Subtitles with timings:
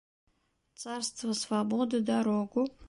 [0.73, 2.67] В царство свободы дорогу